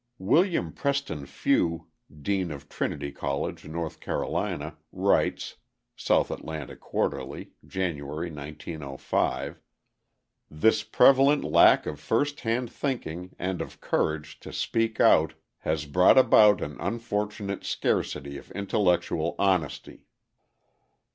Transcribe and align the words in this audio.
William 0.17 0.73
Preston 0.73 1.27
Few, 1.27 1.85
dean 2.23 2.49
of 2.49 2.67
Trinity 2.67 3.11
College, 3.11 3.67
North 3.67 3.99
Carolina, 3.99 4.75
writes 4.91 5.57
(South 5.95 6.31
Atlantic 6.31 6.79
Quarterly, 6.79 7.51
January, 7.67 8.31
1905): 8.31 9.61
"This 10.49 10.81
prevalent 10.81 11.43
lack 11.43 11.85
of 11.85 11.99
first 11.99 12.39
hand 12.39 12.71
thinking 12.71 13.35
and 13.37 13.61
of 13.61 13.79
courage 13.79 14.39
to 14.39 14.51
speak 14.51 14.99
out 14.99 15.35
has 15.59 15.85
brought 15.85 16.17
about 16.17 16.61
an 16.63 16.77
unfortunate 16.79 17.63
scarcity 17.63 18.39
of 18.39 18.49
intellectual 18.53 19.35
honesty." 19.37 20.07